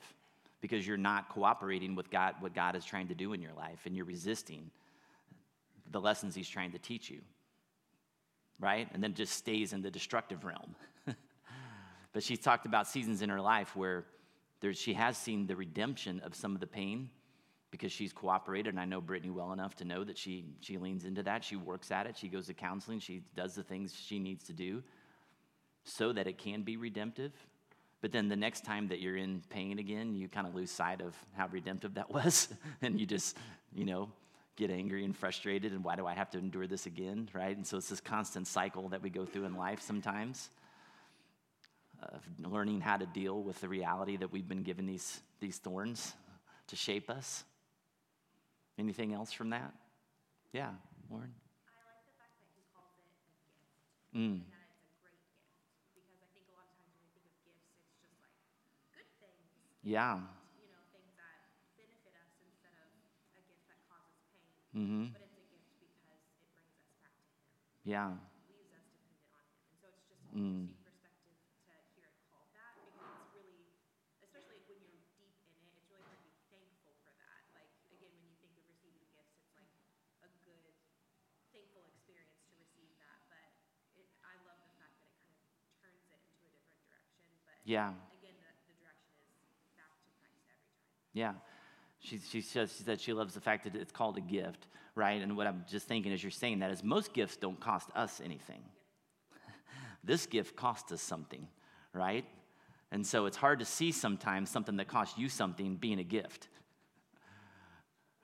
[0.62, 3.80] because you're not cooperating with God what God is trying to do in your life
[3.86, 4.69] and you're resisting
[5.91, 7.21] the lessons he's trying to teach you.
[8.60, 8.88] Right?
[8.93, 10.75] And then just stays in the destructive realm.
[12.19, 14.03] but she's talked about seasons in her life where
[14.60, 17.10] there, she has seen the redemption of some of the pain
[17.71, 18.73] because she's cooperated.
[18.73, 21.45] And I know Brittany well enough to know that she, she leans into that.
[21.45, 22.17] She works at it.
[22.17, 22.99] She goes to counseling.
[22.99, 24.84] She does the things she needs to do
[25.86, 27.32] so that it can be redemptive.
[28.01, 30.99] But then the next time that you're in pain again, you kind of lose sight
[30.99, 32.49] of how redemptive that was.
[32.82, 33.38] and you just,
[33.73, 34.10] you know,
[34.58, 35.71] get angry and frustrated.
[35.71, 37.29] And why do I have to endure this again?
[37.32, 37.55] Right?
[37.55, 40.49] And so it's this constant cycle that we go through in life sometimes
[42.01, 46.13] of learning how to deal with the reality that we've been given these, these thorns
[46.67, 47.43] to shape us.
[48.77, 49.73] Anything else from that?
[50.53, 50.71] Yeah,
[51.12, 51.33] Lauren?
[51.67, 53.43] I like the fact that he calls it a gift
[54.15, 57.05] Mm, and that it's a great gift because I think a lot of times when
[57.05, 58.33] we think of gifts, it's just like
[58.95, 59.45] good things,
[59.85, 60.17] yeah.
[60.57, 62.89] you know, things that benefit us instead of
[63.38, 64.49] a gift that causes pain.
[64.73, 65.13] Mm-hmm.
[65.13, 67.53] But it's a gift because it brings us back to him,
[67.85, 68.15] Yeah.
[68.49, 69.62] leaves us dependent on him.
[69.69, 70.73] And so it's just a Mm.
[70.73, 71.38] sweet perspective
[71.69, 73.69] to hear it called that because it's really,
[74.25, 77.45] especially when you're deep in it, it's really hard to be thankful for that.
[77.53, 79.69] Like, again, when you think of receiving gifts, it's like
[80.25, 80.73] a good,
[81.53, 83.25] thankful experience to receive that.
[83.29, 83.45] But
[83.97, 85.17] it, I love the fact that it
[85.81, 87.25] kind of turns it into a different direction.
[87.43, 87.89] But Yeah.
[87.89, 89.29] again, the, the direction is
[89.77, 90.65] back to Christ every time.
[91.13, 91.34] Yeah.
[91.99, 95.21] She, she, says, she said she loves the fact that it's called a gift, right?
[95.21, 98.21] And what I'm just thinking as you're saying that is most gifts don't cost us
[98.25, 98.63] anything.
[100.03, 101.47] this gift cost us something,
[101.93, 102.25] right?
[102.91, 106.47] And so it's hard to see sometimes something that costs you something being a gift.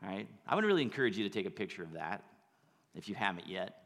[0.01, 0.27] Right?
[0.47, 2.23] I would really encourage you to take a picture of that
[2.95, 3.84] if you haven't yet.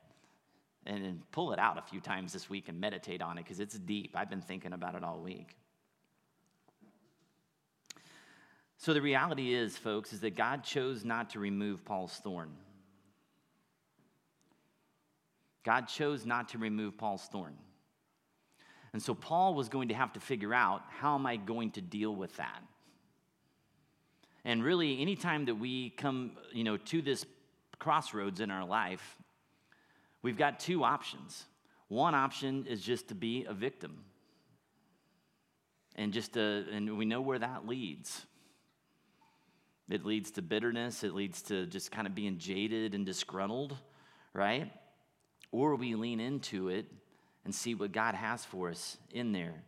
[0.85, 3.77] And pull it out a few times this week and meditate on it because it's
[3.77, 4.15] deep.
[4.15, 5.55] I've been thinking about it all week.
[8.77, 12.51] So the reality is, folks, is that God chose not to remove Paul's thorn.
[15.63, 17.55] God chose not to remove Paul's thorn.
[18.93, 21.81] And so Paul was going to have to figure out how am I going to
[21.81, 22.63] deal with that?
[24.45, 27.25] And really, anytime that we come, you know, to this
[27.77, 29.17] crossroads in our life,
[30.21, 31.45] we've got two options.
[31.87, 34.03] One option is just to be a victim.
[35.95, 38.25] And just to, and we know where that leads.
[39.89, 43.75] It leads to bitterness, it leads to just kind of being jaded and disgruntled,
[44.33, 44.71] right?
[45.51, 46.85] Or we lean into it
[47.43, 49.63] and see what God has for us in there.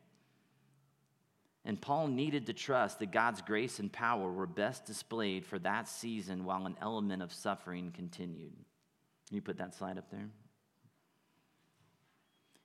[1.66, 5.88] And Paul needed to trust that God's grace and power were best displayed for that
[5.88, 8.54] season while an element of suffering continued.
[9.28, 10.30] Can you put that slide up there?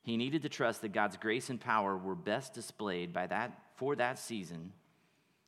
[0.07, 3.97] He needed to trust that God's grace and power were best displayed by that, for
[3.97, 4.73] that season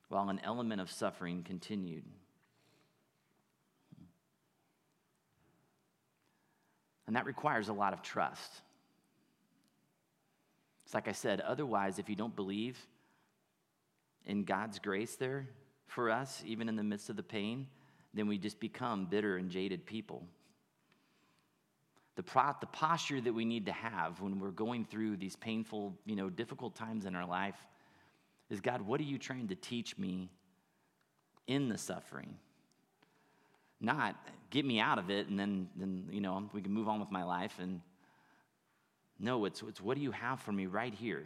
[0.08, 2.02] while an element of suffering continued.
[7.06, 8.50] And that requires a lot of trust.
[10.84, 12.76] It's like I said, otherwise, if you don't believe
[14.26, 15.46] in God's grace there
[15.86, 17.68] for us, even in the midst of the pain,
[18.12, 20.26] then we just become bitter and jaded people.
[22.18, 25.96] The, pro- the posture that we need to have when we're going through these painful,
[26.04, 27.54] you know, difficult times in our life
[28.50, 30.28] is God, what are you trying to teach me
[31.46, 32.34] in the suffering?
[33.80, 34.16] Not
[34.50, 37.12] get me out of it and then, then you know, we can move on with
[37.12, 37.60] my life.
[37.60, 37.82] And
[39.20, 41.24] no, it's, it's what do you have for me right here?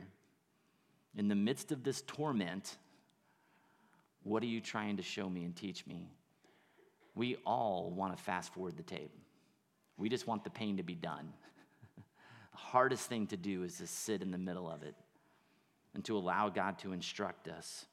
[1.17, 2.77] In the midst of this torment,
[4.25, 6.11] what are you trying to show me and teach me?
[7.15, 9.17] We all want to fast forward the tape.
[10.03, 11.33] We just want the pain to be done.
[11.97, 14.97] the hardest thing to do is to sit in the middle of it
[15.95, 17.87] and to allow God to instruct us.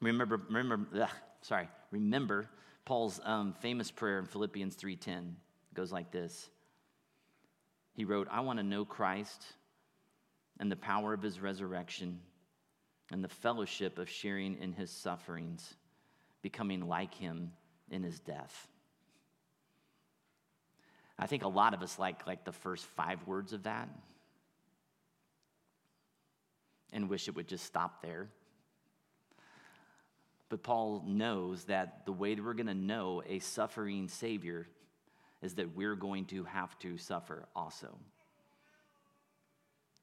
[0.00, 1.10] Remember, remember, ugh,
[1.42, 2.48] sorry, remember
[2.86, 5.34] Paul's um, famous prayer in Philippians 3:10
[5.74, 6.48] goes like this.
[7.92, 9.44] He wrote, "I want to know Christ
[10.58, 12.22] and the power of his resurrection
[13.10, 15.74] and the fellowship of sharing in his sufferings,
[16.40, 17.52] becoming like him
[17.90, 18.71] in his death."
[21.18, 23.88] I think a lot of us like like the first 5 words of that
[26.92, 28.28] and wish it would just stop there.
[30.48, 34.66] But Paul knows that the way that we're going to know a suffering Savior
[35.40, 37.96] is that we're going to have to suffer also.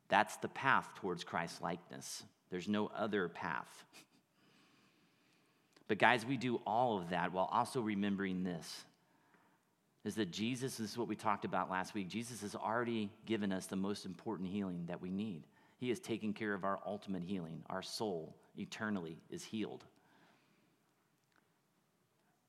[0.07, 2.23] That's the path towards Christ likeness.
[2.49, 3.67] There's no other path.
[5.87, 8.85] But, guys, we do all of that while also remembering this
[10.05, 13.51] is that Jesus, this is what we talked about last week, Jesus has already given
[13.51, 15.43] us the most important healing that we need.
[15.77, 17.63] He has taken care of our ultimate healing.
[17.69, 19.83] Our soul eternally is healed.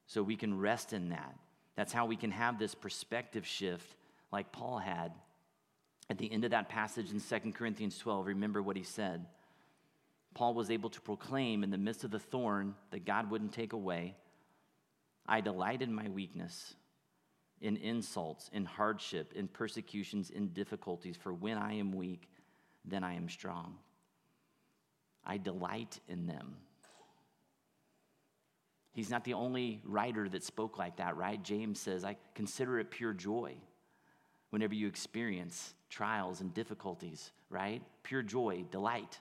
[0.07, 1.35] So we can rest in that.
[1.77, 3.95] That's how we can have this perspective shift
[4.33, 5.13] like Paul had
[6.09, 8.27] at the end of that passage in 2 Corinthians 12.
[8.27, 9.25] Remember what he said.
[10.35, 13.73] Paul was able to proclaim in the midst of the thorn that God wouldn't take
[13.73, 14.17] away.
[15.27, 16.75] I delight in my weakness,
[17.61, 22.29] in insults, in hardship, in persecutions, in difficulties, for when I am weak,
[22.85, 23.77] then I am strong.
[25.25, 26.57] I delight in them.
[28.93, 31.43] He's not the only writer that spoke like that, right?
[31.43, 33.55] James says, I consider it pure joy
[34.51, 37.83] whenever you experience trials and difficulties, right?
[38.03, 39.21] Pure joy, delight.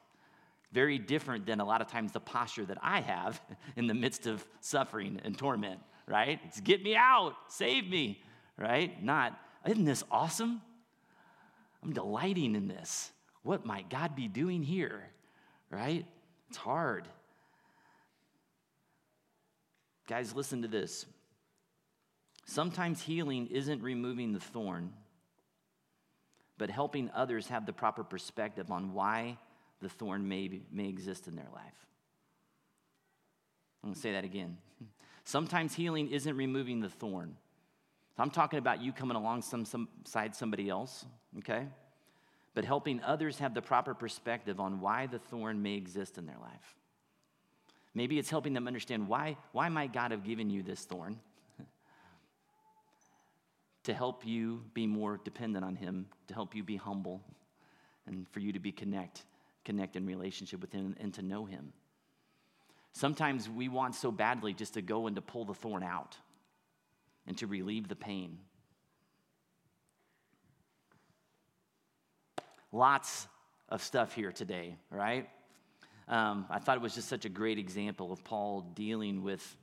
[0.72, 3.42] Very different than a lot of times the posture that I have
[3.76, 6.40] in the midst of suffering and torment, right?
[6.46, 8.22] It's get me out, save me,
[8.60, 9.02] right?
[9.04, 10.62] Not, isn't this awesome?
[11.82, 13.12] I'm delighting in this.
[13.44, 15.04] What might God be doing here?
[15.70, 16.06] Right?
[16.50, 17.08] It's hard.
[20.08, 21.06] Guys, listen to this.
[22.46, 24.92] Sometimes healing isn't removing the thorn,
[26.58, 29.38] but helping others have the proper perspective on why
[29.82, 31.86] the thorn may, may exist in their life.
[33.84, 34.58] I'm going to say that again.
[35.24, 37.38] Sometimes healing isn't removing the thorn.
[38.20, 41.06] I'm talking about you coming along some, some side somebody else,
[41.40, 41.68] okay?
[42.60, 46.38] but helping others have the proper perspective on why the thorn may exist in their
[46.42, 46.76] life.
[47.94, 51.20] Maybe it's helping them understand why, why might God have given you this thorn?
[53.84, 57.22] to help you be more dependent on Him, to help you be humble,
[58.06, 59.24] and for you to be connect,
[59.64, 61.72] connect in relationship with Him and to know Him.
[62.92, 66.18] Sometimes we want so badly just to go and to pull the thorn out
[67.28, 68.40] and to relieve the pain.
[72.72, 73.28] Lots
[73.70, 75.28] of stuff here today, right?
[76.08, 79.58] Um, I thought it was just such a great example of Paul dealing with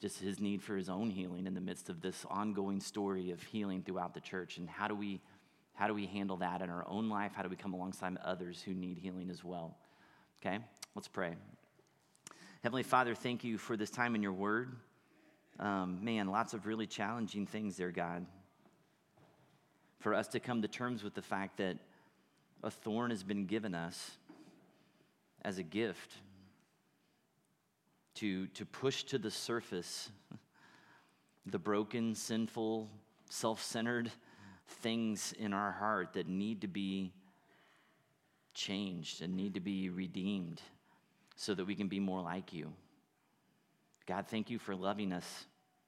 [0.00, 3.42] just his need for his own healing in the midst of this ongoing story of
[3.42, 4.58] healing throughout the church.
[4.58, 5.20] And how do we,
[5.74, 7.32] how do we handle that in our own life?
[7.34, 9.76] How do we come alongside others who need healing as well?
[10.40, 10.58] Okay,
[10.94, 11.34] let's pray.
[12.62, 14.76] Heavenly Father, thank you for this time in your word.
[15.58, 18.26] Um, man, lots of really challenging things there, God
[20.00, 21.76] for us to come to terms with the fact that
[22.62, 24.12] a thorn has been given us
[25.42, 26.12] as a gift
[28.14, 30.10] to, to push to the surface
[31.46, 32.88] the broken, sinful,
[33.30, 34.10] self centered
[34.66, 37.12] things in our heart that need to be
[38.54, 40.60] changed and need to be redeemed
[41.36, 42.72] so that we can be more like you.
[44.08, 45.44] God, thank you for loving us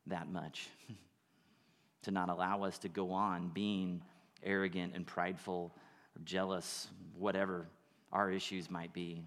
[0.07, 0.69] that much.
[2.03, 4.03] to not allow us to go on being
[4.43, 5.73] arrogant and prideful,
[6.15, 7.67] or jealous, whatever
[8.13, 9.23] our issues might be.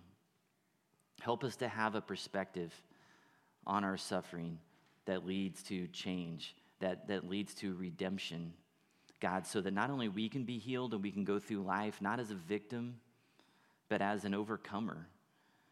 [1.21, 2.71] Help us to have a perspective
[3.65, 4.59] on our suffering
[5.05, 8.53] that leads to change, that, that leads to redemption.
[9.19, 11.99] God, so that not only we can be healed and we can go through life
[11.99, 12.99] not as a victim,
[13.89, 15.07] but as an overcomer,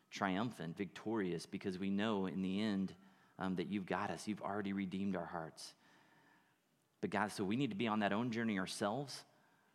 [0.10, 2.94] triumphant, victorious, because we know in the end
[3.42, 4.28] um, that you've got us.
[4.28, 5.74] You've already redeemed our hearts.
[7.02, 9.24] But God, so we need to be on that own journey ourselves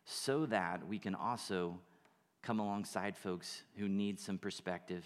[0.05, 1.77] so that we can also
[2.41, 5.03] come alongside folks who need some perspective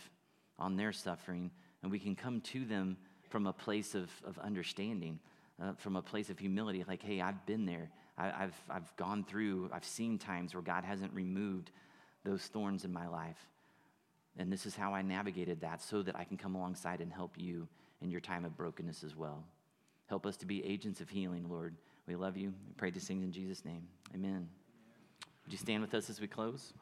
[0.59, 1.49] on their suffering
[1.81, 2.95] and we can come to them
[3.29, 5.19] from a place of, of understanding,
[5.59, 7.89] uh, from a place of humility, like, hey, I've been there.
[8.17, 11.71] I, have I've gone through, I've seen times where God hasn't removed
[12.23, 13.47] those thorns in my life.
[14.37, 17.31] And this is how I navigated that so that I can come alongside and help
[17.37, 17.67] you
[18.01, 19.43] in your time of brokenness as well.
[20.07, 21.75] Help us to be agents of healing, Lord.
[22.07, 22.49] We love you.
[22.67, 23.87] We pray these things in Jesus' name.
[24.13, 24.49] Amen.
[25.45, 26.73] Would you stand with us as we close?